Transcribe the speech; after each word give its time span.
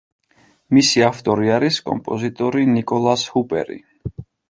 მისი 0.77 1.03
ავტორი 1.09 1.53
არის 1.59 1.79
კომპოზიტორი 1.91 2.67
ნიკოლას 2.75 3.31
ჰუპერი. 3.37 3.83